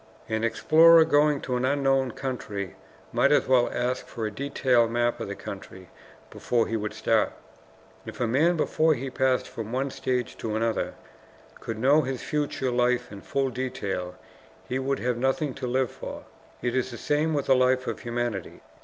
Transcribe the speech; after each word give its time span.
An 0.27 0.43
explorer 0.43 1.05
going 1.05 1.41
to 1.41 1.57
an 1.57 1.63
unknown 1.63 2.09
country 2.09 2.75
might 3.11 3.31
as 3.31 3.45
well 3.47 3.69
ask 3.71 4.07
for 4.07 4.25
a 4.25 4.31
detailed 4.31 4.89
map 4.89 5.19
of 5.19 5.27
the 5.27 5.35
country 5.35 5.89
before 6.31 6.65
he 6.65 6.75
would 6.75 6.95
start. 6.95 7.33
If 8.07 8.19
a 8.19 8.25
man, 8.25 8.57
before 8.57 8.95
he 8.95 9.11
passed 9.11 9.47
from 9.47 9.71
one 9.71 9.91
stage 9.91 10.35
to 10.39 10.55
another, 10.55 10.95
could 11.59 11.77
know 11.77 12.01
his 12.01 12.23
future 12.23 12.71
life 12.71 13.11
in 13.11 13.21
full 13.21 13.51
detail, 13.51 14.15
he 14.67 14.79
would 14.79 14.97
have 14.97 15.17
nothing 15.17 15.53
to 15.53 15.67
live 15.67 15.91
for. 15.91 16.23
It 16.63 16.75
is 16.75 16.89
the 16.89 16.97
same 16.97 17.35
with 17.35 17.45
the 17.45 17.55
life 17.55 17.85
of 17.85 17.99
humanity. 17.99 18.61